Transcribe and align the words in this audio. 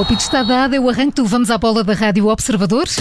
O 0.00 0.02
apito 0.02 0.22
está 0.22 0.42
dado, 0.42 0.80
o 0.82 0.88
arranque 0.88 1.16
do 1.16 1.26
Vamos 1.26 1.50
à 1.50 1.58
Bola 1.58 1.84
da 1.84 1.92
Rádio 1.92 2.28
Observadores. 2.28 2.96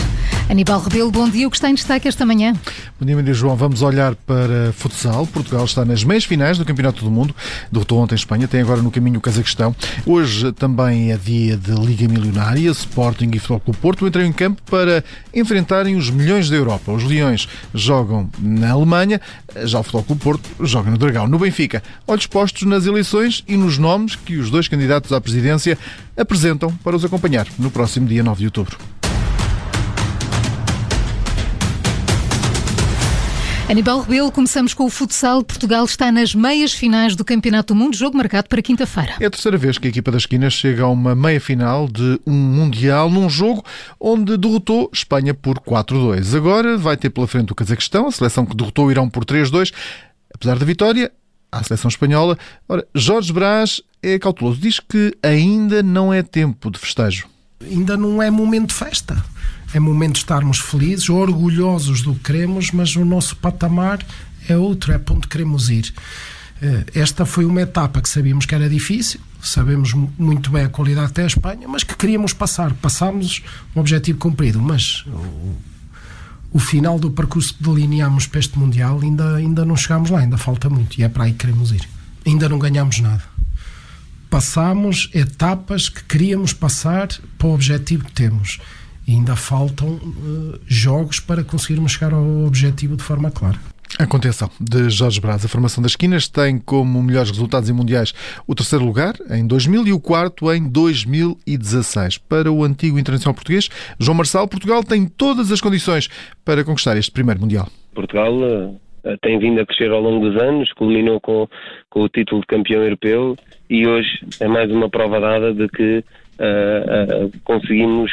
Aníbal 0.49 0.81
Rebelo, 0.81 1.11
bom 1.11 1.29
dia. 1.29 1.47
O 1.47 1.51
que 1.51 1.57
está 1.57 1.69
em 1.69 1.75
destaque 1.75 2.07
esta 2.07 2.25
manhã? 2.25 2.53
Bom 2.99 3.05
dia, 3.05 3.15
Maria 3.15 3.35
João. 3.35 3.55
Vamos 3.55 3.83
olhar 3.83 4.15
para 4.15 4.73
futsal. 4.73 5.27
Portugal 5.27 5.63
está 5.63 5.85
nas 5.85 6.03
meias 6.03 6.23
finais 6.23 6.57
do 6.57 6.65
Campeonato 6.65 7.05
do 7.05 7.11
Mundo. 7.11 7.35
Derrotou 7.71 7.99
ontem 7.99 8.15
a 8.15 8.17
Espanha, 8.17 8.47
tem 8.47 8.59
agora 8.59 8.81
no 8.81 8.89
caminho 8.89 9.19
o 9.19 9.21
Cazaquistão. 9.21 9.75
Hoje 10.07 10.51
também 10.53 11.11
é 11.11 11.17
dia 11.17 11.55
de 11.55 11.71
Liga 11.73 12.07
Milionária. 12.07 12.71
Sporting 12.71 13.29
e 13.31 13.37
Futebol 13.37 13.59
Clube 13.59 13.79
Porto 13.79 14.07
entram 14.07 14.25
em 14.25 14.33
campo 14.33 14.59
para 14.63 15.03
enfrentarem 15.31 15.95
os 15.95 16.09
milhões 16.09 16.49
da 16.49 16.55
Europa. 16.55 16.91
Os 16.91 17.03
Leões 17.03 17.47
jogam 17.71 18.27
na 18.39 18.71
Alemanha, 18.71 19.21
já 19.65 19.79
o 19.79 19.83
Futebol 19.83 20.03
Clube 20.03 20.21
Porto 20.23 20.49
joga 20.65 20.89
no 20.89 20.97
Dragão. 20.97 21.27
No 21.27 21.37
Benfica, 21.37 21.83
olhos 22.07 22.25
postos 22.25 22.63
nas 22.63 22.87
eleições 22.87 23.43
e 23.47 23.55
nos 23.55 23.77
nomes 23.77 24.15
que 24.15 24.37
os 24.37 24.49
dois 24.49 24.67
candidatos 24.67 25.13
à 25.13 25.21
presidência 25.21 25.77
apresentam 26.17 26.73
para 26.83 26.95
os 26.95 27.05
acompanhar 27.05 27.45
no 27.59 27.69
próximo 27.69 28.07
dia 28.07 28.23
9 28.23 28.39
de 28.39 28.45
outubro. 28.45 28.98
Aníbal 33.69 34.01
Rebelo, 34.01 34.31
começamos 34.31 34.73
com 34.73 34.85
o 34.85 34.89
futsal. 34.89 35.43
Portugal 35.43 35.85
está 35.85 36.11
nas 36.11 36.33
meias 36.33 36.73
finais 36.73 37.15
do 37.15 37.23
Campeonato 37.23 37.71
do 37.71 37.77
Mundo, 37.77 37.95
jogo 37.95 38.17
marcado 38.17 38.49
para 38.49 38.63
quinta-feira. 38.63 39.13
É 39.19 39.27
a 39.27 39.29
terceira 39.29 39.59
vez 39.59 39.77
que 39.77 39.85
a 39.85 39.91
equipa 39.91 40.09
das 40.09 40.23
esquinas 40.23 40.53
chega 40.53 40.81
a 40.81 40.87
uma 40.87 41.13
meia 41.13 41.39
final 41.39 41.87
de 41.87 42.19
um 42.25 42.33
Mundial 42.33 43.11
num 43.11 43.29
jogo 43.29 43.63
onde 43.99 44.35
derrotou 44.37 44.89
Espanha 44.91 45.35
por 45.35 45.59
4-2. 45.59 46.35
Agora 46.35 46.79
vai 46.79 46.97
ter 46.97 47.11
pela 47.11 47.27
frente 47.27 47.51
o 47.51 47.55
Cazaquistão, 47.55 48.07
a 48.07 48.11
seleção 48.11 48.43
que 48.43 48.57
derrotou 48.57 48.87
o 48.87 48.91
Irão 48.91 49.07
por 49.07 49.23
3-2. 49.23 49.71
Apesar 50.33 50.57
da 50.57 50.65
vitória, 50.65 51.11
à 51.51 51.61
seleção 51.61 51.89
espanhola. 51.89 52.39
Ora, 52.67 52.87
Jorge 52.95 53.31
Brás 53.31 53.83
é 54.01 54.17
cauteloso, 54.17 54.59
diz 54.59 54.79
que 54.79 55.15
ainda 55.21 55.83
não 55.83 56.11
é 56.11 56.23
tempo 56.23 56.71
de 56.71 56.79
festejo. 56.79 57.27
Ainda 57.61 57.95
não 57.95 58.19
é 58.19 58.31
momento 58.31 58.69
de 58.69 58.73
festa 58.73 59.23
é 59.73 59.79
momento 59.79 60.13
de 60.13 60.19
estarmos 60.19 60.59
felizes, 60.59 61.09
orgulhosos 61.09 62.01
do 62.01 62.15
que 62.15 62.21
queremos, 62.21 62.71
mas 62.71 62.95
o 62.95 63.05
nosso 63.05 63.35
patamar 63.35 63.99
é 64.47 64.57
outro, 64.57 64.91
é 64.91 64.97
para 64.97 65.15
onde 65.15 65.27
queremos 65.27 65.69
ir. 65.69 65.93
Eh, 66.61 66.85
esta 66.95 67.25
foi 67.25 67.45
uma 67.45 67.61
etapa 67.61 68.01
que 68.01 68.09
sabíamos 68.09 68.45
que 68.45 68.55
era 68.55 68.69
difícil, 68.69 69.19
sabemos 69.41 69.93
muito 69.93 70.49
bem 70.49 70.65
a 70.65 70.69
qualidade 70.69 71.07
até 71.07 71.23
a 71.23 71.27
Espanha, 71.27 71.67
mas 71.67 71.83
que 71.83 71.95
queríamos 71.95 72.33
passar. 72.33 72.73
Passámos 72.73 73.41
um 73.75 73.79
objetivo 73.79 74.17
cumprido, 74.17 74.59
mas 74.59 75.05
o, 75.07 75.55
o 76.51 76.59
final 76.59 76.99
do 76.99 77.11
percurso 77.11 77.53
que 77.53 77.63
delineámos 77.63 78.25
para 78.27 78.39
este 78.39 78.57
Mundial 78.57 78.99
ainda, 79.01 79.35
ainda 79.35 79.63
não 79.63 79.77
chegámos 79.77 80.09
lá, 80.09 80.19
ainda 80.19 80.37
falta 80.37 80.69
muito 80.69 80.99
e 80.99 81.03
é 81.03 81.09
para 81.09 81.25
aí 81.25 81.31
que 81.31 81.39
queremos 81.39 81.71
ir. 81.71 81.87
Ainda 82.25 82.49
não 82.49 82.59
ganhamos 82.59 82.99
nada. 82.99 83.23
Passámos 84.29 85.09
etapas 85.13 85.89
que 85.89 86.03
queríamos 86.03 86.53
passar 86.53 87.07
para 87.37 87.47
o 87.47 87.53
objetivo 87.53 88.05
que 88.05 88.11
temos 88.11 88.59
e 89.09 89.13
ainda 89.13 89.35
faltam 89.35 89.95
uh, 89.95 90.59
jogos 90.67 91.19
para 91.19 91.43
conseguirmos 91.43 91.93
chegar 91.93 92.13
ao 92.13 92.45
objetivo 92.45 92.95
de 92.95 93.01
forma 93.01 93.31
clara. 93.31 93.57
A 93.97 94.05
contenção 94.05 94.51
de 94.61 94.87
Jorge 94.91 95.19
Braz. 95.19 95.43
A 95.43 95.47
formação 95.47 95.81
das 95.81 95.93
esquinas 95.93 96.27
tem 96.27 96.59
como 96.59 97.01
melhores 97.01 97.31
resultados 97.31 97.71
em 97.71 97.73
mundiais 97.73 98.13
o 98.47 98.53
terceiro 98.53 98.85
lugar 98.85 99.15
em 99.31 99.47
2000 99.47 99.87
e 99.87 99.93
o 99.93 99.99
quarto 99.99 100.53
em 100.53 100.69
2016. 100.69 102.19
Para 102.19 102.51
o 102.51 102.63
antigo 102.63 102.99
internacional 102.99 103.33
português, 103.33 103.67
João 103.99 104.15
Marçal, 104.15 104.47
Portugal 104.47 104.83
tem 104.83 105.07
todas 105.07 105.51
as 105.51 105.59
condições 105.59 106.07
para 106.45 106.63
conquistar 106.63 106.95
este 106.95 107.09
primeiro 107.11 107.41
mundial. 107.41 107.67
Portugal 107.95 108.31
uh, 108.31 108.79
tem 109.23 109.39
vindo 109.39 109.59
a 109.59 109.65
crescer 109.65 109.89
ao 109.89 110.01
longo 110.01 110.29
dos 110.29 110.39
anos, 110.39 110.71
culminou 110.73 111.19
com, 111.19 111.47
com 111.89 112.01
o 112.03 112.09
título 112.09 112.41
de 112.41 112.47
campeão 112.47 112.83
europeu 112.83 113.35
e 113.67 113.87
hoje 113.87 114.19
é 114.39 114.47
mais 114.47 114.69
uma 114.69 114.87
prova 114.87 115.19
dada 115.19 115.51
de 115.51 115.67
que 115.67 116.03
conseguimos 117.43 118.11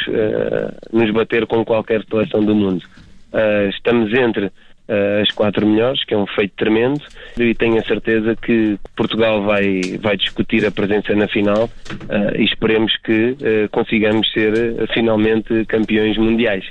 nos 0.91 1.11
bater 1.11 1.45
com 1.45 1.63
qualquer 1.63 2.03
seleção 2.09 2.43
do 2.43 2.53
mundo. 2.53 2.83
estamos 3.69 4.13
entre 4.13 4.51
as 5.21 5.29
quatro 5.33 5.67
melhores, 5.67 6.03
que 6.05 6.13
é 6.13 6.17
um 6.17 6.25
feito 6.25 6.53
tremendo, 6.55 7.01
e 7.37 7.53
tenho 7.53 7.77
a 7.77 7.83
certeza 7.83 8.35
que 8.35 8.77
Portugal 8.95 9.43
vai, 9.43 9.81
vai 9.99 10.15
discutir 10.15 10.65
a 10.65 10.71
presença 10.71 11.13
na 11.13 11.27
final 11.27 11.65
uh, 11.65 12.35
e 12.37 12.43
esperemos 12.45 12.95
que 13.03 13.31
uh, 13.31 13.69
consigamos 13.71 14.31
ser 14.31 14.53
uh, 14.53 14.87
finalmente 14.93 15.65
campeões 15.65 16.17
mundiais. 16.17 16.65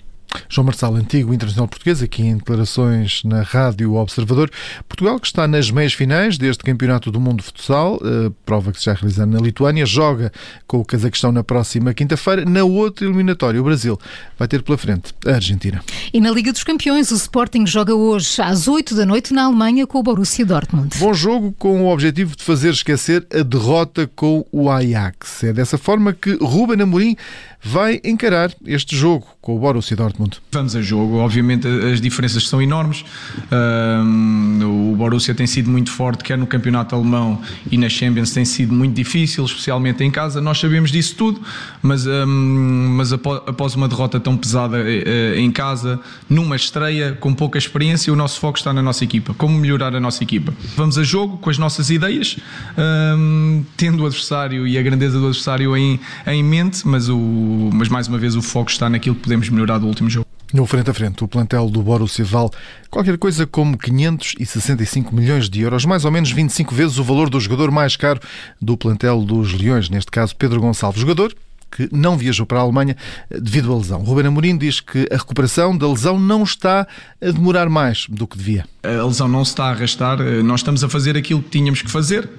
João 0.48 0.64
Marçal, 0.64 0.94
antigo 0.94 1.32
internacional 1.34 1.69
português, 1.69 2.03
aqui 2.03 2.22
em 2.22 2.37
declarações 2.37 3.22
na 3.25 3.42
Rádio 3.42 3.94
Observador. 3.94 4.50
Portugal, 4.88 5.19
que 5.19 5.26
está 5.26 5.47
nas 5.48 5.70
meias 5.70 5.92
finais 5.92 6.38
deste 6.38 6.62
Campeonato 6.62 7.10
do 7.10 7.20
Mundo 7.20 7.38
de 7.38 7.44
Futsal, 7.44 7.98
eh, 8.03 8.31
prova 8.44 8.72
que 8.72 8.78
se 8.78 8.87
já 8.87 8.94
realizar 8.94 9.26
na 9.26 9.38
Lituânia, 9.38 9.84
joga 9.84 10.32
com 10.66 10.78
o 10.78 10.84
Cazaquistão 10.84 11.32
na 11.32 11.42
próxima 11.42 11.92
quinta-feira. 11.94 12.44
Na 12.44 12.64
outra 12.64 13.06
eliminatória, 13.06 13.60
o 13.60 13.64
Brasil 13.64 13.98
vai 14.38 14.48
ter 14.48 14.62
pela 14.62 14.78
frente 14.78 15.14
a 15.26 15.32
Argentina. 15.32 15.82
E 16.12 16.20
na 16.20 16.31
Liga 16.31 16.53
dos 16.53 16.64
Campeões, 16.64 17.10
o 17.10 17.14
Sporting 17.14 17.66
joga 17.66 17.94
hoje 17.94 18.41
às 18.41 18.69
8 18.69 18.94
da 18.94 19.06
noite 19.06 19.32
na 19.32 19.44
Alemanha 19.44 19.87
com 19.87 19.98
o 19.98 20.03
Borussia 20.03 20.44
Dortmund. 20.44 20.97
Bom 20.98 21.14
jogo 21.14 21.54
com 21.58 21.82
o 21.82 21.93
objetivo 21.93 22.37
de 22.37 22.43
fazer 22.43 22.70
esquecer 22.70 23.26
a 23.32 23.43
derrota 23.43 24.08
com 24.14 24.47
o 24.53 24.70
Ajax. 24.70 25.44
É 25.44 25.53
dessa 25.53 25.78
forma 25.78 26.12
que 26.12 26.37
Ruben 26.41 26.81
Amorim 26.81 27.16
vai 27.66 28.00
encarar 28.04 28.53
este 28.65 28.97
jogo 28.97 29.27
com 29.41 29.56
o 29.56 29.59
Borussia 29.59 29.97
Dortmund. 29.97 30.38
Vamos 30.53 30.77
a 30.77 30.82
jogo, 30.82 31.16
obviamente 31.16 31.66
as 31.66 32.00
diferenças 32.00 32.49
são 32.49 32.62
enormes. 32.62 33.04
Um, 33.50 34.93
o 34.93 34.97
Borussia 34.97 35.34
tem 35.34 35.47
sido 35.47 35.69
muito 35.69 35.91
forte, 35.91 36.22
quer 36.22 36.38
no 36.38 36.47
campeonato 36.47 36.94
alemão 36.94 37.41
e 37.71 37.76
na 37.76 37.88
Champions 37.88 38.31
tem 38.31 38.44
sido 38.44 38.72
muito 38.72 38.94
difícil, 38.94 39.44
especialmente 39.44 40.05
em 40.05 40.10
casa. 40.10 40.41
Nós 40.41 40.59
sabemos 40.59 40.93
disso 40.93 41.16
tudo, 41.16 41.41
mas, 41.82 42.06
um, 42.06 42.94
mas 42.97 43.12
após 43.12 43.75
uma 43.75 43.88
derrota 43.88 44.21
tão 44.21 44.37
pesada 44.37 44.78
uh, 44.78 45.37
em 45.37 45.50
casa, 45.50 45.99
numa 46.31 46.55
estreia 46.55 47.12
com 47.19 47.34
pouca 47.34 47.59
experiência, 47.59 48.12
o 48.12 48.16
nosso 48.16 48.38
foco 48.38 48.59
está 48.59 48.72
na 48.72 48.82
nossa 48.82 49.03
equipa. 49.03 49.34
Como 49.34 49.59
melhorar 49.59 49.94
a 49.94 50.00
nossa 50.00 50.22
equipa? 50.22 50.55
Vamos 50.76 50.99
a 50.99 51.03
jogo 51.03 51.38
com 51.38 51.50
as 51.50 51.59
nossas 51.59 51.91
ideias, 51.91 52.37
um, 52.78 53.65
tendo 53.76 54.05
o 54.05 54.06
adversário 54.06 54.66
e 54.69 54.78
a 54.78 54.82
grandeza 54.82 55.19
do 55.19 55.26
adversário 55.26 55.76
em, 55.76 55.99
em 56.26 56.44
mente, 56.44 56.87
mas 56.87 57.09
o 57.09 57.56
mas 57.72 57.89
mais 57.89 58.09
uma 58.09 58.19
vez 58.19 58.37
o 58.37 58.43
foco 58.43 58.71
está 58.71 58.89
naquilo 58.89 59.17
que 59.17 59.22
podemos 59.22 59.49
melhorar 59.49 59.78
do 59.78 59.87
último 59.87 60.09
jogo. 60.11 60.27
No 60.53 60.65
frente 60.65 60.89
a 60.89 60.94
frente, 60.94 61.25
o 61.25 61.28
plantel 61.28 61.69
do 61.69 61.83
Borussia 61.83 62.25
vale 62.25 62.50
qualquer 62.89 63.19
coisa 63.19 63.47
como 63.47 63.77
565 63.77 65.15
milhões 65.15 65.50
de 65.50 65.61
euros, 65.61 65.84
mais 65.84 66.05
ou 66.05 66.11
menos 66.11 66.31
25 66.31 66.72
vezes 66.75 66.99
o 66.99 67.05
valor 67.05 67.28
do 67.28 67.41
jogador 67.41 67.71
mais 67.71 67.97
caro 67.97 68.21
do 68.62 68.77
plantel 68.77 69.22
dos 69.22 69.53
Leões, 69.53 69.91
neste 69.91 70.11
caso 70.11 70.37
Pedro 70.37 70.61
Gonçalves. 70.61 71.00
Jogador 71.00 71.34
que 71.69 71.89
não 71.93 72.17
viajou 72.17 72.47
para 72.47 72.59
a 72.59 72.62
Alemanha 72.62 72.97
devido 73.28 73.73
à 73.73 73.77
lesão. 73.77 74.03
Ruben 74.03 74.27
Amorim 74.27 74.56
diz 74.56 74.81
que 74.81 75.09
a 75.11 75.17
recuperação 75.17 75.77
da 75.77 75.87
lesão 75.88 76.19
não 76.19 76.44
está 76.44 76.87
a 77.21 77.31
demorar 77.31 77.69
mais 77.69 78.06
do 78.09 78.27
que 78.27 78.38
devia. 78.38 78.65
A 78.84 79.05
lesão 79.05 79.27
não 79.27 79.44
se 79.44 79.50
está 79.50 79.65
a 79.65 79.71
arrastar, 79.71 80.19
nós 80.44 80.61
estamos 80.61 80.84
a 80.84 80.88
fazer 80.88 81.17
aquilo 81.17 81.43
que 81.43 81.50
tínhamos 81.50 81.83
que 81.83 81.91
fazer. 81.91 82.31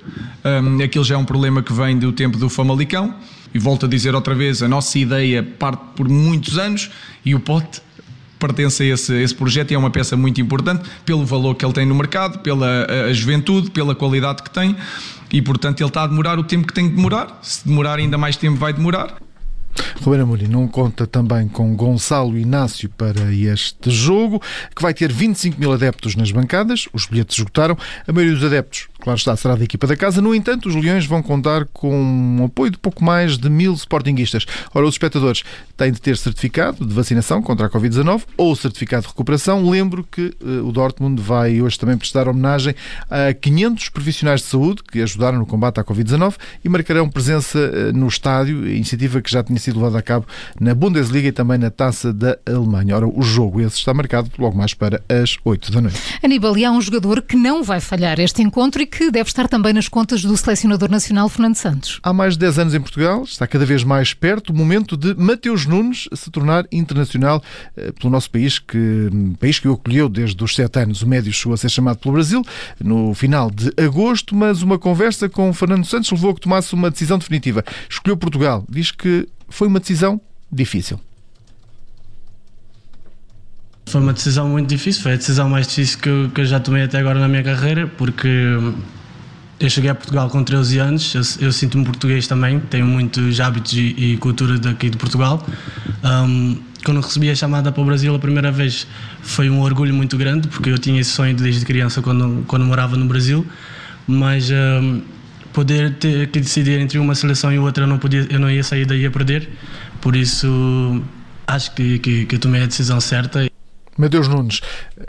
Aquilo 0.84 1.04
já 1.04 1.16
é 1.16 1.18
um 1.18 1.26
problema 1.26 1.62
que 1.62 1.74
vem 1.74 2.00
do 2.00 2.14
tempo 2.14 2.38
do 2.38 2.50
Famalicão 2.50 3.14
e 3.53 3.59
volto 3.59 3.85
a 3.85 3.90
dizer 3.90 4.16
outra 4.16 4.35
vez, 4.35 4.62
a 4.62 4.68
nossa 4.68 4.97
ideia 4.97 5.44
parte 5.44 5.81
por 5.96 6.08
muitos 6.08 6.58
anos 6.58 6.90
e 7.24 7.34
o 7.34 7.40
pote 7.40 7.81
pertence 8.40 8.84
a 8.84 8.85
esse, 8.85 9.13
esse 9.13 9.34
projeto 9.34 9.72
e 9.72 9.75
é 9.75 9.78
uma 9.78 9.90
peça 9.90 10.16
muito 10.16 10.40
importante 10.40 10.88
pelo 11.06 11.25
valor 11.25 11.56
que 11.56 11.66
ele 11.66 11.74
tem 11.74 11.86
no 11.86 11.96
mercado, 11.96 12.40
pela 12.40 12.86
a, 12.86 13.06
a 13.06 13.13
juventude, 13.13 13.72
pela 13.72 13.96
qualidade 13.96 14.44
que 14.44 14.50
tem 14.50 14.75
e 15.31 15.41
portanto 15.41 15.81
ele 15.81 15.90
está 15.90 16.03
a 16.03 16.07
demorar 16.07 16.40
o 16.40 16.44
tempo 16.44 16.68
que 16.68 16.74
tem 16.74 16.90
que 16.90 16.96
demorar. 16.96 17.40
Se 17.41 17.68
demorar 17.68 18.00
ainda 18.00 18.18
mais 18.18 18.38
tempo 18.38 18.57
vai 18.57 18.74
demorar. 18.74 19.18
Ruben 20.02 20.22
Amorim 20.22 20.48
não 20.48 20.68
conta 20.68 21.06
também 21.06 21.48
com 21.48 21.76
Gonçalo 21.76 22.38
Inácio 22.38 22.90
para 22.90 23.32
este 23.34 23.92
jogo, 23.92 24.42
que 24.75 24.81
vai 24.81 24.94
ter 24.94 25.12
25 25.12 25.60
mil 25.60 25.74
adeptos 25.74 26.16
nas 26.16 26.31
bancadas. 26.31 26.88
Os 26.94 27.06
bilhetes 27.06 27.38
esgotaram. 27.38 27.78
A 28.07 28.12
maioria 28.12 28.36
dos 28.36 28.44
adeptos 28.44 28.88
claro 29.07 29.18
está, 29.18 29.36
será 29.36 29.56
da 29.56 29.63
equipa 29.63 29.88
da 29.88 29.96
casa. 29.96 30.22
No 30.22 30.34
entanto, 30.34 30.68
os 30.68 30.75
Leões 30.75 31.06
vão 31.06 31.22
contar 31.22 31.66
com 31.72 31.96
um 31.96 32.46
apoio 32.46 32.72
de 32.72 32.78
pouco 32.78 33.04
mais 33.04 33.38
de 33.38 33.50
mil 33.50 33.74
sportinguistas. 33.74 34.46
Ora, 34.74 34.86
os 34.86 34.96
espectadores 34.96 35.44
têm 35.75 35.92
de 35.92 36.01
ter 36.01 36.18
certificado 36.18 36.86
de 36.86 36.94
vacinação 36.94 37.42
contra 37.42 37.68
a 37.68 37.69
Covid-19 37.69 38.24
ou 38.36 38.56
certificado 38.56 39.04
de 39.04 39.07
recuperação. 39.10 39.69
Lembro 39.69 40.04
que 40.04 40.36
uh, 40.42 40.68
o 40.68 40.72
Dortmund 40.72 41.22
vai 41.22 41.62
hoje 41.62 41.78
também 41.80 41.98
prestar 41.98 42.28
homenagem 42.28 42.75
a 43.10 43.34
500 43.34 43.90
profissionais 43.90 44.42
de 44.42 44.48
saúde 44.48 44.81
que 44.84 45.01
ajudaram 45.01 45.40
no 45.40 45.46
combate 45.46 45.80
à 45.80 45.84
Covid-19 45.84 46.36
e 46.63 46.69
marcarão 46.69 47.07
presença 47.10 47.60
uh, 47.60 47.96
no 47.96 48.07
estádio, 48.07 48.68
iniciativa 48.68 49.22
que 49.22 49.31
já 49.31 49.44
tinha 49.44 49.60
sido 49.60 49.67
levada 49.72 50.00
a 50.00 50.02
cabo 50.02 50.25
na 50.60 50.75
Bundesliga 50.75 51.30
e 51.30 51.31
também 51.31 51.58
na 51.58 51.69
Taça 51.69 52.12
da 52.12 52.38
Alemanha. 52.46 52.98
Ora, 52.98 53.08
o 53.08 53.22
jogo 53.22 53.62
esse 53.62 53.78
está 53.78 53.94
marcado 53.94 54.30
logo 54.38 54.58
mais 54.58 54.74
para 54.74 55.02
as 55.08 55.38
8 55.46 55.72
da 55.72 55.81
noite. 55.81 55.98
Aníbal, 56.22 56.58
e 56.58 56.66
há 56.66 56.72
um 56.72 56.81
jogador 56.81 57.22
que 57.22 57.36
não 57.36 57.64
vai 57.64 57.80
falhar 57.80 58.19
este 58.19 58.42
encontro 58.42 58.81
e 58.81 58.86
que 58.86 58.98
que 58.98 59.12
deve 59.12 59.30
estar 59.30 59.48
também 59.48 59.74
nas 59.74 59.88
contas 59.88 60.24
do 60.24 60.36
selecionador 60.36 60.90
nacional 60.90 61.30
Fernando 61.30 61.54
Santos. 61.54 62.00
Há 62.02 62.12
mais 62.12 62.34
de 62.34 62.40
10 62.40 62.58
anos 62.58 62.74
em 62.74 62.81
Portugal, 62.81 63.22
está 63.22 63.46
cada 63.46 63.64
vez 63.64 63.84
mais 63.84 64.12
perto 64.12 64.50
o 64.50 64.56
momento 64.56 64.98
de 64.98 65.14
Mateus 65.14 65.68
Nunes 65.68 66.10
se 66.16 66.31
tornar 66.31 66.66
internacional 66.72 67.44
eh, 67.75 67.92
pelo 67.92 68.12
nosso 68.12 68.31
país, 68.31 68.58
que 68.58 69.08
país 69.40 69.60
que 69.60 69.68
o 69.68 69.74
acolheu 69.74 70.10
desde 70.10 70.44
os 70.44 70.56
7 70.56 70.80
anos. 70.80 71.04
O 71.04 71.08
médio 71.08 71.31
chegou 71.31 71.54
a 71.54 71.58
ser 71.58 71.70
chamado 71.70 72.00
pelo 72.00 72.16
Brasil 72.16 72.42
no 72.84 73.13
final 73.13 73.52
de 73.52 73.72
agosto, 73.80 74.36
mas 74.36 74.63
uma 74.63 74.80
conversa 74.80 75.30
com 75.30 75.54
Fernando 75.54 75.86
Santos 75.86 76.10
levou 76.10 76.31
a 76.31 76.34
que 76.34 76.42
tomasse 76.42 76.74
uma 76.74 76.90
decisão 76.90 77.20
definitiva. 77.20 77.63
Escolheu 77.88 78.18
Portugal. 78.18 78.66
Diz 78.68 78.90
que 78.90 79.28
foi 79.50 79.68
uma 79.68 79.80
decisão 79.80 80.20
difícil. 80.52 81.00
Foi 83.88 84.02
uma 84.02 84.12
decisão 84.12 84.50
muito 84.50 84.68
difícil, 84.68 85.02
foi 85.02 85.14
a 85.14 85.16
decisão 85.16 85.50
mais 85.50 85.68
difícil 85.68 86.00
que 86.00 86.10
eu, 86.10 86.30
que 86.34 86.42
eu 86.42 86.46
já 86.46 86.60
tomei 86.60 86.84
até 86.84 87.00
agora 87.00 87.20
na 87.20 87.28
minha 87.28 87.44
carreira, 87.44 87.88
porque 87.88 88.28
eu 89.60 89.70
cheguei 89.70 89.90
a 89.90 89.96
Portugal 89.96 90.30
com 90.30 90.44
13 90.44 90.78
anos, 90.78 91.16
eu, 91.16 91.48
eu 91.48 91.52
sinto-me 91.54 91.86
português 91.86 92.28
também, 92.28 92.60
tenho 92.60 92.86
muitos 92.86 93.40
hábitos 93.40 93.74
e, 93.74 93.96
e 93.98 94.18
cultura 94.18 94.60
daqui 94.60 94.90
de 94.90 94.98
Portugal. 94.98 95.44
Um, 96.04 96.58
quando 96.84 97.00
recebi 97.00 97.30
a 97.30 97.36
chamada 97.36 97.72
para 97.72 97.82
o 97.82 97.86
Brasil 97.86 98.14
a 98.14 98.20
primeira 98.20 98.52
vez 98.52 98.86
foi 99.22 99.50
um 99.50 99.62
orgulho 99.62 99.94
muito 99.94 100.18
grande, 100.18 100.48
porque 100.48 100.70
eu 100.70 100.78
tinha 100.78 101.00
esse 101.00 101.12
sonho 101.12 101.36
desde 101.36 101.66
criança 101.66 102.02
quando, 102.02 102.44
quando 102.46 102.66
morava 102.66 102.98
no 102.98 103.06
Brasil, 103.06 103.46
mas 104.06 104.52
um, 104.52 105.02
poder 105.57 105.95
ter 105.95 106.27
que 106.27 106.39
decidir 106.39 106.80
entre 106.80 107.00
uma 107.00 107.15
seleção 107.15 107.51
e 107.51 107.57
outra 107.57 107.83
eu 107.86 107.88
não, 107.88 107.98
podia, 107.98 108.27
eu 108.30 108.39
não 108.39 108.48
ia 108.48 108.63
sair 108.63 108.86
daí 108.86 109.04
a 109.07 109.09
perder, 109.09 109.50
por 110.00 110.15
isso 110.15 111.01
acho 111.48 111.74
que, 111.74 111.98
que, 111.98 112.27
que 112.27 112.38
tomei 112.38 112.62
a 112.62 112.68
decisão 112.68 113.01
certa. 113.01 113.47
Mateus 113.98 114.28
Nunes 114.28 114.62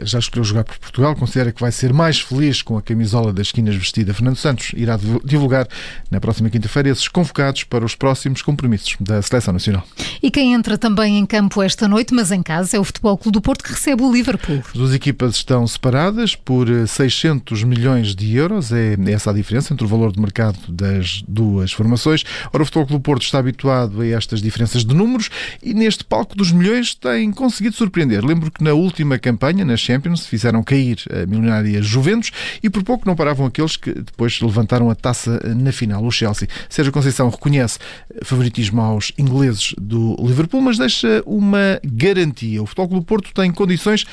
já 0.02 0.18
escolheu 0.18 0.44
jogar 0.44 0.64
por 0.64 0.78
Portugal, 0.78 1.14
considera 1.14 1.52
que 1.52 1.60
vai 1.60 1.72
ser 1.72 1.92
mais 1.92 2.20
feliz 2.20 2.62
com 2.62 2.76
a 2.76 2.82
camisola 2.82 3.32
das 3.32 3.48
esquinas 3.48 3.76
vestida. 3.76 4.14
Fernando 4.14 4.36
Santos 4.36 4.72
irá 4.74 4.98
divulgar 5.24 5.66
na 6.10 6.20
próxima 6.20 6.50
quinta-feira 6.50 6.88
esses 6.88 7.08
convocados 7.08 7.64
para 7.64 7.84
os 7.84 7.94
próximos 7.94 8.42
compromissos 8.42 8.96
da 9.00 9.20
Seleção 9.22 9.52
Nacional. 9.52 9.84
E 10.22 10.30
quem 10.30 10.54
entra 10.54 10.78
também 10.78 11.18
em 11.18 11.26
campo 11.26 11.62
esta 11.62 11.86
noite, 11.86 12.14
mas 12.14 12.30
em 12.30 12.42
casa, 12.42 12.76
é 12.76 12.80
o 12.80 12.84
Futebol 12.84 13.16
Clube 13.16 13.34
do 13.34 13.40
Porto 13.42 13.64
que 13.64 13.72
recebe 13.72 14.02
o 14.02 14.12
Liverpool. 14.12 14.62
As 14.66 14.72
duas 14.72 14.94
equipas 14.94 15.36
estão 15.36 15.66
separadas 15.66 16.34
por 16.34 16.66
600 16.86 17.64
milhões 17.64 18.14
de 18.14 18.36
euros, 18.36 18.72
é 18.72 18.96
essa 19.08 19.30
a 19.30 19.34
diferença 19.34 19.72
entre 19.72 19.84
o 19.84 19.88
valor 19.88 20.12
de 20.12 20.20
mercado 20.20 20.58
das 20.68 21.22
duas 21.28 21.72
formações. 21.72 22.24
Ora, 22.52 22.62
o 22.62 22.66
Futebol 22.66 22.86
Clube 22.86 23.02
do 23.02 23.04
Porto 23.04 23.22
está 23.22 23.38
habituado 23.38 24.00
a 24.00 24.06
estas 24.06 24.40
diferenças 24.40 24.84
de 24.84 24.94
números 24.94 25.30
e 25.62 25.74
neste 25.74 26.04
palco 26.04 26.36
dos 26.36 26.52
milhões 26.52 26.94
tem 26.94 27.30
conseguido 27.30 27.76
surpreender. 27.76 28.24
Lembro 28.24 28.50
que 28.50 28.62
na 28.62 28.74
última 28.78 29.18
campanha, 29.18 29.64
na 29.64 29.76
Champions, 29.76 30.26
fizeram 30.26 30.62
cair 30.62 30.98
a 31.10 31.26
milionária 31.26 31.82
Juventus 31.82 32.30
e 32.62 32.70
por 32.70 32.82
pouco 32.82 33.06
não 33.06 33.14
paravam 33.14 33.46
aqueles 33.46 33.76
que 33.76 33.92
depois 33.92 34.40
levantaram 34.40 34.90
a 34.90 34.94
taça 34.94 35.40
na 35.54 35.72
final, 35.72 36.04
o 36.04 36.10
Chelsea. 36.10 36.48
Sérgio 36.68 36.92
Conceição 36.92 37.28
reconhece 37.28 37.78
favoritismo 38.22 38.80
aos 38.80 39.12
ingleses 39.18 39.74
do 39.78 40.16
Liverpool, 40.20 40.60
mas 40.60 40.78
deixa 40.78 41.22
uma 41.26 41.80
garantia. 41.84 42.62
O 42.62 42.66
Futebol 42.66 42.88
Clube 42.88 43.06
Porto 43.06 43.34
tem 43.34 43.50
condições 43.50 44.04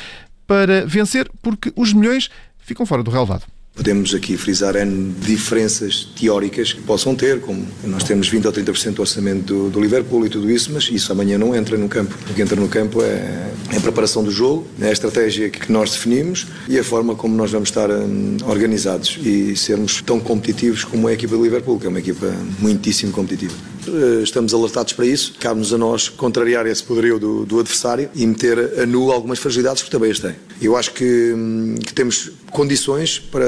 para 0.47 0.85
vencer 0.85 1.29
porque 1.41 1.71
os 1.75 1.93
milhões 1.93 2.29
ficam 2.57 2.85
fora 2.85 3.03
do 3.03 3.11
relevado. 3.11 3.54
Podemos 3.75 4.15
aqui 4.15 4.37
frisar 4.37 4.77
N 4.77 5.13
diferenças 5.19 6.07
teóricas 6.17 6.71
que 6.71 6.81
possam 6.81 7.13
ter, 7.13 7.41
como 7.41 7.67
nós 7.83 8.03
temos 8.05 8.29
20 8.29 8.45
ou 8.47 8.53
30% 8.53 8.93
do 8.93 9.01
orçamento 9.01 9.43
do, 9.43 9.69
do, 9.69 9.81
Liverpool 9.81 10.25
e 10.25 10.29
tudo 10.29 10.49
isso, 10.49 10.71
mas 10.71 10.89
isso 10.89 11.11
amanhã 11.11 11.37
não 11.37 11.53
entra 11.53 11.77
no 11.77 11.89
campo. 11.89 12.15
O 12.29 12.33
que 12.33 12.41
entra 12.41 12.55
no 12.55 12.69
campo 12.69 13.01
é, 13.03 13.51
é 13.73 13.77
a 13.77 13.81
preparação 13.81 14.23
do 14.23 14.31
jogo, 14.31 14.65
é 14.79 14.87
a 14.87 14.91
estratégia 14.93 15.49
que 15.49 15.69
nós 15.69 15.91
definimos 15.91 16.47
e 16.69 16.79
a 16.79 16.83
forma 16.85 17.15
como 17.15 17.35
nós 17.35 17.51
vamos 17.51 17.67
estar 17.67 17.91
um, 17.91 18.37
organizados 18.47 19.19
e 19.21 19.57
sermos 19.57 20.01
tão 20.01 20.21
competitivos 20.21 20.85
como 20.85 21.09
a 21.09 21.13
equipa 21.13 21.35
do 21.35 21.43
Liverpool, 21.43 21.77
que 21.77 21.85
é 21.85 21.89
uma 21.89 21.99
equipa 21.99 22.33
muitíssimo 22.59 23.11
competitiva. 23.11 23.74
Eh, 23.87 24.23
estamos 24.23 24.53
alertados 24.53 24.93
para 24.93 25.05
isso. 25.05 25.35
Cabe-nos 25.39 25.73
a 25.73 25.77
nós 25.77 26.09
contrariar 26.09 26.65
esse 26.65 26.83
poderio 26.83 27.19
do, 27.19 27.45
do, 27.45 27.59
adversário 27.59 28.09
e 28.13 28.25
meter 28.25 28.79
a 28.79 28.85
nu 28.85 29.11
algumas 29.11 29.39
fragilidades 29.39 29.83
que 29.83 29.89
também 29.89 30.11
as 30.11 30.19
tem. 30.19 30.35
Eu 30.61 30.75
acho 30.75 30.93
que, 30.93 31.33
hum, 31.35 31.75
que 31.75 31.93
temos 31.93 32.31
condições 32.51 33.19
para 33.19 33.45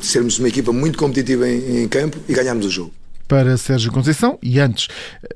sermos 0.00 0.38
uma 0.38 0.48
equipa 0.48 0.72
muito 0.72 0.98
competitiva 0.98 1.48
em, 1.48 1.82
em 1.82 1.88
campo 1.88 2.18
e 2.28 2.32
ganharmos 2.32 2.66
o 2.66 2.70
jogo 2.70 2.92
para 3.28 3.56
Sérgio 3.56 3.92
Conceição 3.92 4.38
e 4.42 4.58
antes 4.58 4.88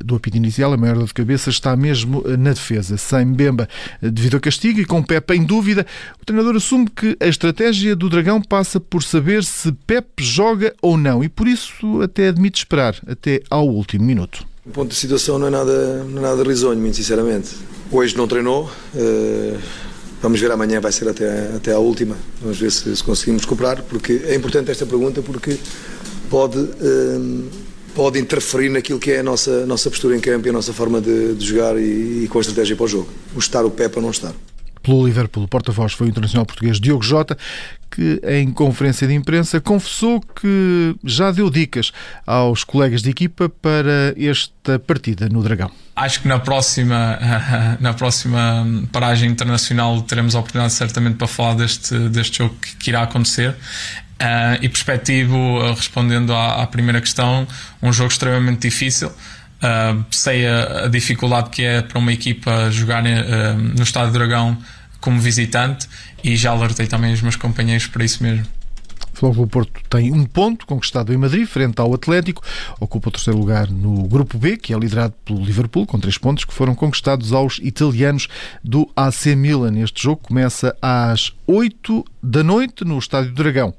do 0.05 0.17
apito 0.17 0.37
inicial, 0.37 0.73
a 0.73 0.77
maior 0.77 0.97
dor 0.97 1.07
de 1.07 1.15
cabeça 1.15 1.51
está 1.51 1.77
mesmo 1.77 2.23
na 2.39 2.53
defesa. 2.53 2.97
Sem 2.97 3.25
Mbemba 3.27 3.69
devido 4.01 4.35
ao 4.35 4.41
castigo 4.41 4.81
e 4.81 4.85
com 4.85 5.03
Pepe 5.03 5.35
em 5.35 5.45
dúvida, 5.45 5.87
o 6.21 6.25
treinador 6.25 6.57
assume 6.57 6.89
que 6.89 7.17
a 7.21 7.27
estratégia 7.27 7.95
do 7.97 8.09
Dragão 8.09 8.41
passa 8.41 8.81
por 8.81 9.03
saber 9.03 9.45
se 9.45 9.73
Pepe 9.87 10.23
joga 10.23 10.75
ou 10.81 10.97
não 10.97 11.23
e 11.25 11.29
por 11.29 11.49
isso 11.49 12.01
até 12.03 12.29
admite 12.29 12.59
esperar 12.59 12.97
até 13.07 13.43
ao 13.51 13.69
último 13.69 14.05
minuto. 14.05 14.47
O 14.65 14.71
ponto 14.71 14.91
de 14.91 14.97
situação 14.97 15.39
não 15.39 15.47
é 15.47 15.51
nada, 15.51 16.05
não 16.05 16.19
é 16.19 16.29
nada 16.29 16.45
risonho, 16.45 16.81
muito 16.81 16.97
sinceramente. 16.97 17.57
Hoje 17.91 18.17
não 18.17 18.29
treinou. 18.29 18.71
Vamos 20.23 20.39
ver 20.39 20.51
amanhã, 20.51 20.81
vai 20.81 20.93
ser 20.93 21.09
até, 21.09 21.51
até 21.57 21.73
a 21.73 21.79
última. 21.79 22.15
Vamos 22.43 22.59
ver 22.59 22.71
se, 22.71 22.95
se 22.95 23.03
conseguimos 23.03 23.43
recuperar, 23.43 23.83
porque 23.85 24.21
é 24.27 24.35
importante 24.35 24.71
esta 24.71 24.85
pergunta, 24.85 25.23
porque 25.23 25.57
pode, 26.29 26.59
pode 27.95 28.19
interferir 28.19 28.69
naquilo 28.69 28.99
que 28.99 29.13
é 29.13 29.21
a 29.21 29.23
nossa, 29.23 29.67
nossa 29.67 29.91
postura 29.91 30.17
em 30.17 30.21
campo 30.21 30.47
e 30.47 30.51
a 30.51 30.53
nossa 30.53 30.73
forma 30.73 31.01
de, 31.01 31.35
de 31.35 31.45
jogar 31.45 31.77
e, 31.77 32.25
e, 32.25 32.29
com 32.29 32.39
a 32.39 32.41
estratégia 32.41 32.77
para 32.77 32.85
o 32.85 32.89
jogo. 32.89 33.09
O 33.35 33.39
estar 33.39 33.65
o 33.65 33.71
pé 33.71 33.89
para 33.89 34.03
não 34.03 34.11
estar. 34.11 34.33
Pelo 34.83 35.07
Liverpool, 35.07 35.45
o 35.45 35.49
porta-voz 35.49 35.93
foi 35.93 36.07
o 36.07 36.11
internacional 36.11 36.47
português 36.47 36.81
Diogo 36.81 37.03
Jota, 37.03 37.37
que 37.91 38.21
em 38.25 38.51
conferência 38.51 39.07
de 39.07 39.13
imprensa 39.13 39.61
confessou 39.61 40.21
que 40.21 40.97
já 41.05 41.31
deu 41.31 41.51
dicas 41.51 41.93
aos 42.27 42.65
colegas 42.65 43.03
de 43.03 43.11
equipa 43.11 43.49
para 43.49 44.15
esta 44.17 44.79
partida 44.79 45.29
no 45.29 45.43
Dragão. 45.43 45.71
Acho 45.95 46.23
que 46.23 46.29
na 46.29 46.39
próxima, 46.39 47.19
na 47.79 47.93
próxima 47.93 48.67
paragem 48.91 49.31
internacional 49.31 50.01
teremos 50.03 50.35
a 50.35 50.39
oportunidade 50.39 50.73
certamente 50.73 51.17
para 51.17 51.27
falar 51.27 51.55
deste, 51.57 51.99
deste 52.09 52.39
jogo 52.39 52.55
que 52.79 52.89
irá 52.89 53.03
acontecer. 53.03 53.55
Uh, 54.21 54.61
e 54.61 54.69
perspectivo, 54.69 55.35
uh, 55.35 55.73
respondendo 55.73 56.35
à, 56.35 56.63
à, 56.63 56.67
primeira 56.67 57.01
questão, 57.01 57.49
um 57.83 57.91
jogo 57.91 58.11
extremamente 58.11 58.69
difícil. 58.69 59.09
Uh, 59.09 60.05
sei 60.11 60.47
a, 60.47 60.85
a, 60.85 60.89
dificuldade 60.89 61.49
que 61.49 61.63
é 61.63 61.81
para 61.81 61.99
uma 61.99 62.13
equipa 62.13 62.71
jogar 62.71 63.03
no 63.03 63.83
Estádio 63.83 64.13
Dragão 64.13 64.59
como 65.01 65.19
visitante 65.19 65.89
e 66.23 66.37
já 66.37 66.51
alertei 66.51 66.87
também 66.87 67.15
os 67.15 67.23
meus 67.23 67.37
companheiros 67.37 67.87
para 67.87 68.05
isso 68.05 68.23
mesmo. 68.23 68.47
Clube 69.21 69.47
Porto 69.51 69.81
tem 69.91 70.13
um 70.13 70.25
ponto 70.25 70.67
conquistado 70.67 71.13
em 71.13 71.17
Madrid, 71.17 71.47
frente 71.47 71.79
ao 71.79 71.93
Atlético. 71.93 72.43
Ocupa 72.79 73.09
o 73.09 73.13
terceiro 73.13 73.39
lugar 73.39 73.71
no 73.71 74.09
Grupo 74.09 74.39
B, 74.39 74.57
que 74.57 74.73
é 74.73 74.79
liderado 74.79 75.15
pelo 75.25 75.45
Liverpool, 75.45 75.87
com 75.87 75.99
três 75.99 76.17
pontos 76.17 76.45
que 76.45 76.55
foram 76.55 76.75
conquistados 76.75 77.33
aos 77.33 77.59
italianos 77.63 78.29
do 78.65 78.91
AC 78.97 79.35
Milan. 79.37 79.79
Este 79.79 80.03
jogo 80.03 80.23
começa 80.23 80.75
às 80.81 81.33
8 81.47 82.05
da 82.23 82.43
noite 82.43 82.83
no 82.85 82.99
Estádio 82.99 83.33
Dragão. 83.33 83.75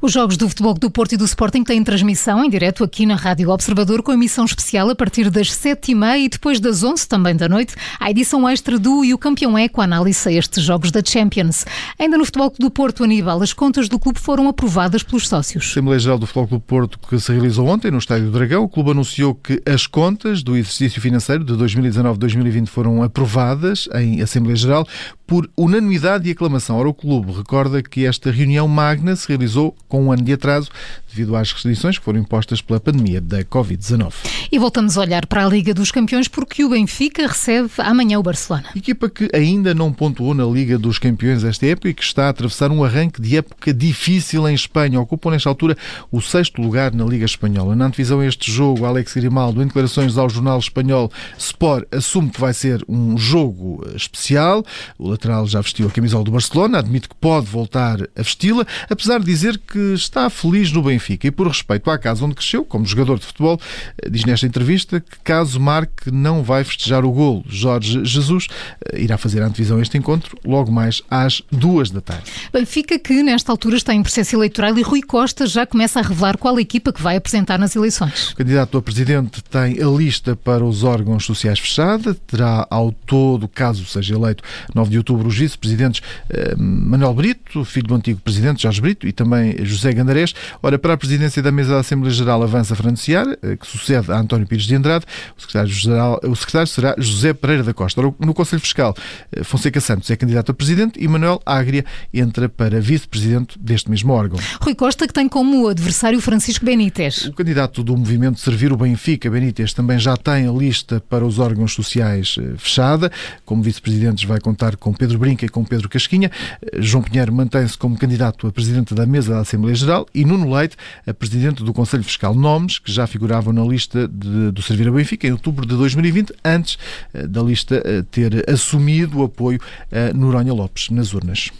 Os 0.00 0.12
jogos 0.12 0.36
do 0.36 0.48
Futebol 0.48 0.74
do 0.74 0.90
Porto 0.90 1.12
e 1.12 1.16
do 1.16 1.24
Sporting 1.24 1.64
têm 1.64 1.82
transmissão 1.82 2.44
em 2.44 2.50
direto 2.50 2.84
aqui 2.84 3.06
na 3.06 3.14
Rádio 3.14 3.50
Observador 3.50 4.02
com 4.02 4.12
emissão 4.12 4.44
especial 4.44 4.88
a 4.90 4.94
partir 4.94 5.30
das 5.30 5.52
sete 5.52 5.92
e 5.92 5.94
meia 5.94 6.18
e 6.18 6.28
depois 6.28 6.60
das 6.60 6.82
onze 6.82 7.06
também 7.06 7.34
da 7.34 7.48
noite 7.48 7.74
a 7.98 8.10
edição 8.10 8.48
extra 8.48 8.78
do 8.78 9.04
E 9.04 9.12
o 9.12 9.18
Campeão 9.18 9.56
é 9.56 9.68
com 9.68 9.80
análise 9.80 10.28
a 10.28 10.32
estes 10.32 10.62
jogos 10.62 10.90
da 10.90 11.02
Champions. 11.04 11.64
Ainda 11.98 12.16
no 12.16 12.24
Futebol 12.24 12.52
do 12.58 12.70
Porto, 12.70 13.04
Aníbal, 13.04 13.42
as 13.42 13.52
contas 13.52 13.88
do 13.88 13.98
clube 13.98 14.18
foram 14.18 14.48
aprovadas 14.48 15.02
pelos 15.02 15.28
sócios. 15.28 15.64
A 15.64 15.70
Assembleia 15.70 15.98
Geral 15.98 16.18
do 16.18 16.26
Futebol 16.26 16.46
do 16.46 16.60
Porto 16.60 16.98
que 16.98 17.18
se 17.18 17.32
realizou 17.32 17.66
ontem 17.66 17.90
no 17.90 17.98
Estádio 17.98 18.26
do 18.26 18.32
Dragão, 18.32 18.62
o 18.62 18.68
clube 18.68 18.90
anunciou 18.90 19.34
que 19.34 19.62
as 19.66 19.86
contas 19.86 20.42
do 20.42 20.56
exercício 20.56 21.00
financeiro 21.00 21.44
de 21.44 21.54
2019-2020 21.54 22.68
foram 22.68 23.02
aprovadas 23.02 23.88
em 23.94 24.20
Assembleia 24.22 24.56
Geral 24.56 24.86
por 25.28 25.48
unanimidade 25.54 26.26
e 26.26 26.32
aclamação. 26.32 26.78
Ora, 26.78 26.88
o 26.88 26.94
clube 26.94 27.32
recorda 27.32 27.82
que 27.82 28.06
esta 28.06 28.30
reunião 28.30 28.66
magna 28.66 29.14
se 29.14 29.28
realizou 29.28 29.76
com 29.86 30.04
um 30.04 30.10
ano 30.10 30.22
de 30.22 30.32
atraso 30.32 30.70
devido 31.18 31.34
às 31.34 31.50
restrições 31.50 31.98
que 31.98 32.04
foram 32.04 32.20
impostas 32.20 32.60
pela 32.60 32.78
pandemia 32.78 33.20
da 33.20 33.42
Covid-19. 33.42 34.12
E 34.52 34.58
voltamos 34.58 34.96
a 34.96 35.00
olhar 35.00 35.26
para 35.26 35.44
a 35.44 35.48
Liga 35.48 35.74
dos 35.74 35.90
Campeões 35.90 36.28
porque 36.28 36.64
o 36.64 36.70
Benfica 36.70 37.26
recebe 37.26 37.70
amanhã 37.78 38.18
o 38.18 38.22
Barcelona. 38.22 38.66
Equipa 38.76 39.10
que 39.10 39.28
ainda 39.34 39.74
não 39.74 39.92
pontuou 39.92 40.32
na 40.32 40.44
Liga 40.44 40.78
dos 40.78 40.98
Campeões 40.98 41.42
esta 41.42 41.66
época 41.66 41.88
e 41.88 41.94
que 41.94 42.04
está 42.04 42.26
a 42.26 42.28
atravessar 42.28 42.70
um 42.70 42.84
arranque 42.84 43.20
de 43.20 43.36
época 43.36 43.74
difícil 43.74 44.48
em 44.48 44.54
Espanha. 44.54 45.00
Ocupam 45.00 45.32
nesta 45.32 45.48
altura 45.48 45.76
o 46.12 46.20
sexto 46.20 46.62
lugar 46.62 46.94
na 46.94 47.04
Liga 47.04 47.24
Espanhola. 47.24 47.74
Na 47.74 47.86
antevisão 47.86 48.20
a 48.20 48.26
este 48.26 48.50
jogo, 48.50 48.84
Alex 48.84 49.14
Grimaldo, 49.14 49.60
em 49.60 49.66
declarações 49.66 50.16
ao 50.16 50.30
jornal 50.30 50.58
espanhol 50.58 51.10
Sport, 51.36 51.86
assume 51.90 52.30
que 52.30 52.40
vai 52.40 52.54
ser 52.54 52.84
um 52.88 53.18
jogo 53.18 53.84
especial. 53.94 54.64
O 54.96 55.08
lateral 55.08 55.46
já 55.46 55.60
vestiu 55.60 55.88
a 55.88 55.90
camisola 55.90 56.22
do 56.22 56.30
Barcelona, 56.30 56.78
admite 56.78 57.08
que 57.08 57.16
pode 57.16 57.46
voltar 57.46 58.02
a 58.02 58.22
vesti-la, 58.22 58.64
apesar 58.88 59.18
de 59.18 59.26
dizer 59.26 59.58
que 59.58 59.94
está 59.94 60.30
feliz 60.30 60.70
no 60.70 60.82
Benfica 60.82 61.07
Benfica. 61.08 61.26
E 61.26 61.30
por 61.30 61.48
respeito 61.48 61.90
à 61.90 61.98
casa 61.98 62.24
onde 62.24 62.34
cresceu, 62.34 62.64
como 62.64 62.84
jogador 62.84 63.18
de 63.18 63.24
futebol, 63.24 63.58
eh, 64.02 64.10
diz 64.10 64.24
nesta 64.24 64.46
entrevista 64.46 65.00
que 65.00 65.18
caso 65.24 65.58
marque 65.58 66.10
não 66.10 66.42
vai 66.42 66.62
festejar 66.64 67.04
o 67.04 67.10
golo. 67.10 67.44
Jorge 67.48 68.04
Jesus 68.04 68.46
eh, 68.92 69.00
irá 69.00 69.16
fazer 69.16 69.42
a 69.42 69.46
antevisão 69.46 69.78
a 69.78 69.82
este 69.82 69.96
encontro 69.96 70.36
logo 70.44 70.70
mais 70.70 71.02
às 71.10 71.42
duas 71.50 71.90
da 71.90 72.00
tarde. 72.00 72.30
Benfica 72.52 72.98
que 72.98 73.22
nesta 73.22 73.50
altura 73.50 73.76
está 73.76 73.94
em 73.94 74.02
processo 74.02 74.36
eleitoral 74.36 74.76
e 74.78 74.82
Rui 74.82 75.02
Costa 75.02 75.46
já 75.46 75.64
começa 75.64 76.00
a 76.00 76.02
revelar 76.02 76.36
qual 76.36 76.58
equipa 76.60 76.92
que 76.92 77.02
vai 77.02 77.16
apresentar 77.16 77.58
nas 77.58 77.74
eleições. 77.74 78.30
O 78.30 78.36
candidato 78.36 78.76
a 78.76 78.82
presidente 78.82 79.42
tem 79.42 79.82
a 79.82 79.86
lista 79.86 80.36
para 80.36 80.64
os 80.64 80.84
órgãos 80.84 81.24
sociais 81.24 81.58
fechada, 81.58 82.14
terá 82.14 82.66
ao 82.70 82.92
todo, 82.92 83.48
caso 83.48 83.84
seja 83.86 84.14
eleito 84.14 84.42
9 84.74 84.90
de 84.90 84.98
outubro, 84.98 85.28
os 85.28 85.38
vice-presidentes 85.38 86.02
eh, 86.28 86.54
Manuel 86.56 87.14
Brito, 87.14 87.64
filho 87.64 87.86
do 87.86 87.94
antigo 87.94 88.20
presidente 88.20 88.62
Jorge 88.62 88.80
Brito 88.80 89.06
e 89.06 89.12
também 89.12 89.56
José 89.64 89.92
Gandarés. 89.92 90.34
Ora, 90.62 90.78
para 90.88 90.94
a 90.94 90.96
presidência 90.96 91.42
da 91.42 91.52
mesa 91.52 91.74
da 91.74 91.80
Assembleia 91.80 92.14
Geral 92.14 92.42
avança 92.42 92.74
Franciar, 92.74 93.26
que 93.60 93.66
sucede 93.66 94.10
a 94.10 94.18
António 94.18 94.46
Pires 94.46 94.64
de 94.64 94.74
Andrade. 94.74 95.04
O 95.36 95.40
secretário-geral, 95.42 96.18
o 96.24 96.34
secretário 96.34 96.66
será 96.66 96.94
José 96.96 97.34
Pereira 97.34 97.62
da 97.62 97.74
Costa. 97.74 98.00
No 98.00 98.32
Conselho 98.32 98.62
Fiscal, 98.62 98.96
Fonseca 99.44 99.82
Santos 99.82 100.10
é 100.10 100.16
candidato 100.16 100.50
a 100.50 100.54
presidente 100.54 100.98
e 100.98 101.06
Manuel 101.06 101.42
Ágria 101.44 101.84
entra 102.10 102.48
para 102.48 102.80
vice-presidente 102.80 103.58
deste 103.58 103.90
mesmo 103.90 104.14
órgão. 104.14 104.38
Rui 104.62 104.74
Costa, 104.74 105.06
que 105.06 105.12
tem 105.12 105.28
como 105.28 105.68
adversário 105.68 106.18
Francisco 106.22 106.64
Benítez. 106.64 107.26
O 107.26 107.34
candidato 107.34 107.82
do 107.84 107.94
movimento 107.94 108.40
Servir 108.40 108.72
o 108.72 108.76
Benfica, 108.78 109.30
Benítez, 109.30 109.74
também 109.74 109.98
já 109.98 110.16
tem 110.16 110.48
a 110.48 110.50
lista 110.50 111.02
para 111.06 111.22
os 111.22 111.38
órgãos 111.38 111.74
sociais 111.74 112.36
fechada. 112.56 113.12
Como 113.44 113.62
vice-presidentes 113.62 114.24
vai 114.24 114.40
contar 114.40 114.74
com 114.76 114.94
Pedro 114.94 115.18
Brinca 115.18 115.44
e 115.44 115.50
com 115.50 115.62
Pedro 115.66 115.86
Casquinha. 115.86 116.30
João 116.78 117.04
Pinheiro 117.04 117.30
mantém-se 117.30 117.76
como 117.76 117.94
candidato 117.98 118.46
a 118.46 118.52
presidente 118.52 118.94
da 118.94 119.04
mesa 119.04 119.34
da 119.34 119.40
Assembleia 119.40 119.76
Geral 119.76 120.06
e 120.14 120.24
Nuno 120.24 120.50
Leite 120.50 120.77
a 121.06 121.14
presidente 121.14 121.62
do 121.62 121.72
Conselho 121.72 122.04
Fiscal. 122.04 122.34
Nomes 122.34 122.78
que 122.78 122.90
já 122.92 123.06
figuravam 123.06 123.52
na 123.52 123.64
lista 123.64 124.08
de, 124.08 124.50
do 124.50 124.62
Servir 124.62 124.88
a 124.88 124.92
Benfica 124.92 125.26
em 125.26 125.32
outubro 125.32 125.66
de 125.66 125.76
2020, 125.76 126.32
antes 126.44 126.78
eh, 127.12 127.26
da 127.26 127.42
lista 127.42 127.82
eh, 127.84 128.02
ter 128.10 128.48
assumido 128.50 129.18
o 129.18 129.24
apoio 129.24 129.60
a 129.90 130.12
Noronha 130.14 130.52
Lopes 130.52 130.90
nas 130.90 131.12
urnas. 131.12 131.50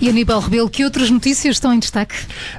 E 0.00 0.08
Aníbal 0.08 0.40
Rebelo, 0.40 0.68
que 0.68 0.84
outras 0.84 1.10
notícias 1.10 1.56
estão 1.56 1.72
em 1.72 1.78
destaque? 1.78 2.14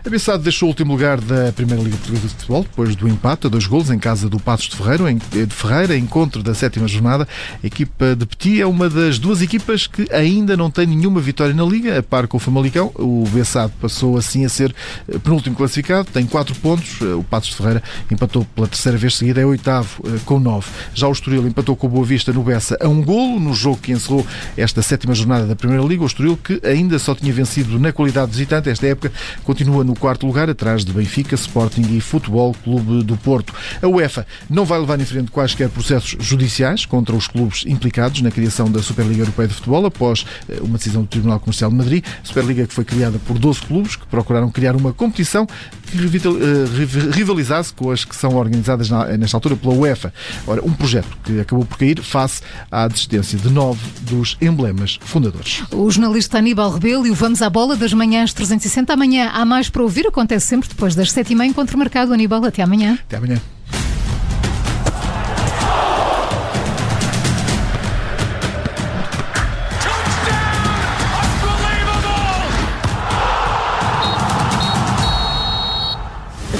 A 0.06 0.10
Bessade 0.10 0.44
deixou 0.44 0.68
o 0.68 0.72
último 0.72 0.94
lugar 0.94 1.22
da 1.22 1.52
Primeira 1.52 1.84
Liga 1.84 1.98
Portuguesa 1.98 2.28
de 2.28 2.34
Futebol, 2.34 2.64
depois 2.64 2.96
do 2.96 3.08
empate 3.08 3.48
a 3.48 3.50
dois 3.50 3.68
golos 3.68 3.92
em 3.92 4.00
casa 4.00 4.28
do 4.28 4.40
Passos 4.40 4.70
de 4.70 4.76
Ferreira, 4.76 5.12
em, 5.12 5.18
de 5.18 5.54
Ferreira, 5.54 5.96
encontro 5.96 6.42
da 6.42 6.54
sétima 6.54 6.88
jornada. 6.88 7.28
A 7.64 7.68
equipa 7.68 8.16
de 8.16 8.26
Petit 8.26 8.62
é 8.62 8.66
uma 8.66 8.90
das 8.90 9.20
duas 9.20 9.42
equipas 9.42 9.88
que 9.88 10.08
ainda 10.12 10.58
não 10.58 10.72
tem 10.72 10.88
nenhuma 10.88 11.22
vitória 11.22 11.54
na 11.54 11.64
Liga, 11.64 12.00
a 12.00 12.04
par 12.04 12.28
com 12.28 12.38
o 12.38 12.40
Famalicão. 12.40 12.92
O 12.96 13.24
Bessade 13.32 13.74
passou 13.80 14.18
assim 14.18 14.46
a 14.46 14.50
ser 14.50 14.74
eh, 15.08 15.18
penúltimo 15.20 15.56
classificado, 15.56 16.10
tem 16.12 16.26
quatro 16.26 16.56
pontos. 16.56 17.02
Eh, 17.02 17.14
o 17.14 17.24
Passos 17.24 17.52
de 17.52 17.56
Ferreira 17.56 17.84
empatou 18.12 18.46
pela 18.56 18.68
terceira 18.68 18.98
vez 18.98 19.16
seguida, 19.16 19.42
é 19.42 19.46
oitavo 19.46 20.04
eh, 20.06 20.20
com 20.26 20.40
nove. 20.40 20.68
Já 20.94 21.08
o 21.08 21.12
Estoril 21.12 21.48
empatou 21.48 21.76
com 21.76 21.88
o 21.88 21.90
Boa 21.90 22.06
Vista 22.06 22.34
no 22.34 22.44
Bessa 22.44 22.78
a 22.82 22.88
um 22.88 23.02
golo, 23.04 23.40
no 23.40 23.54
jogo 23.54 23.78
que 23.78 23.92
encerrou 23.92 24.26
esta 24.56 24.82
sétima 24.82 25.14
jornada 25.14 25.46
da 25.46 25.56
Primeira 25.56 25.84
Liga. 25.84 26.04
O 26.04 26.08
Estoril 26.08 26.38
que 26.38 26.60
ainda 26.66 26.97
só 27.00 27.16
tinha 27.16 27.32
vencido 27.34 27.80
na 27.80 27.92
qualidade 27.92 28.32
visitante. 28.32 28.70
Esta 28.70 28.88
época 28.88 29.12
continua 29.44 29.84
no 29.84 29.96
quarto 29.96 30.26
lugar, 30.26 30.50
atrás 30.50 30.84
de 30.84 30.92
Benfica, 30.92 31.36
Sporting 31.36 31.96
e 31.96 32.02
Futebol 32.02 32.56
Clube 32.64 33.04
do 33.04 33.18
Porto. 33.18 33.54
A 33.82 33.88
UEFA 33.88 34.26
não 34.50 34.66
vai 34.66 34.80
levar 34.80 35.00
em 35.00 35.06
frente 35.06 35.32
quaisquer 35.32 35.70
processos 35.70 36.16
judiciais 36.20 36.86
contra 36.86 37.16
os 37.16 37.28
clubes 37.28 37.64
implicados 37.66 38.22
na 38.22 38.32
criação 38.32 38.70
da 38.70 38.82
Superliga 38.82 39.22
Europeia 39.22 39.48
de 39.48 39.54
Futebol 39.54 39.86
após 39.86 40.26
eh, 40.50 40.60
uma 40.62 40.78
decisão 40.78 41.02
do 41.02 41.08
Tribunal 41.08 41.40
Comercial 41.40 41.70
de 41.70 41.76
Madrid. 41.76 42.04
Superliga 42.24 42.66
que 42.66 42.74
foi 42.74 42.86
criada 42.86 43.20
por 43.20 43.38
12 43.38 43.62
clubes 43.62 43.96
que 43.96 44.06
procuraram 44.08 44.50
criar 44.50 44.76
uma 44.76 44.94
competição 44.94 45.48
que 45.92 45.98
eh, 45.98 47.12
rivalizasse 47.14 47.74
com 47.74 47.92
as 47.92 48.04
que 48.04 48.16
são 48.16 48.36
organizadas 48.36 48.90
nesta 49.18 49.38
altura 49.38 49.56
pela 49.56 49.74
UEFA. 49.74 50.14
Ora, 50.46 50.64
um 50.64 50.74
projeto 50.74 51.18
que 51.24 51.40
acabou 51.40 51.66
por 51.66 51.78
cair 51.78 52.02
face 52.02 52.42
à 52.72 52.88
desistência 52.88 53.38
de 53.38 53.50
nove 53.50 53.80
dos 54.02 54.38
emblemas 54.42 55.00
fundadores. 55.02 55.64
O 55.72 55.90
jornalista 55.90 56.38
Aníbal 56.38 56.72
Rebelo 56.88 57.06
e 57.06 57.12
o 57.12 57.16
Vamos 57.16 57.42
à 57.42 57.50
Bola 57.50 57.76
das 57.76 57.92
Manhãs 57.92 58.32
360. 58.32 58.94
Amanhã 58.94 59.30
há 59.34 59.44
mais 59.44 59.70
para 59.70 59.84
ouvir, 59.84 60.08
acontece 60.08 60.48
sempre 60.48 60.70
depois 60.70 60.96
das 60.96 61.12
sete 61.12 61.34
e 61.34 61.36
meia. 61.36 61.50
Encontro 61.50 61.78
marcado, 61.78 62.14
Aníbal. 62.14 62.46
Até 62.46 62.64
amanhã. 62.64 62.98
Até 63.02 63.18
amanhã. 63.18 63.42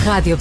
Rádio 0.04 0.38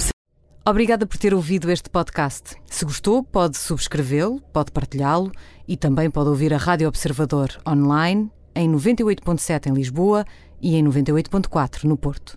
Obrigada 0.65 1.05
por 1.05 1.17
ter 1.17 1.33
ouvido 1.33 1.71
este 1.71 1.89
podcast. 1.89 2.57
Se 2.69 2.83
gostou, 2.83 3.23
pode 3.23 3.57
subscrevê-lo, 3.57 4.41
pode 4.51 4.69
partilhá-lo 4.73 5.31
e 5.65 5.77
também 5.77 6.11
pode 6.11 6.27
ouvir 6.27 6.53
a 6.53 6.57
Rádio 6.57 6.89
Observador 6.89 7.57
online 7.65 8.29
em 8.57 8.71
98.7 8.71 9.67
em 9.67 9.73
Lisboa 9.73 10.25
e 10.59 10.75
em 10.75 10.83
98.4 10.83 11.83
no 11.83 11.95
Porto. 11.95 12.35